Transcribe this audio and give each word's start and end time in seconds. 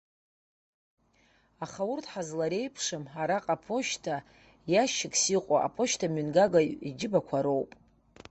Аха 1.63 1.81
урҭ 1.91 2.05
ҳазлареиԥшым, 2.11 3.03
араҟа 3.21 3.55
аԥошьҭа 3.57 4.15
иашьыкьс 4.71 5.23
иҟоу 5.35 5.59
аԥошьҭамҩангаҩ 5.67 6.67
иџьыбақәа 6.87 7.39
роуп. 7.45 7.71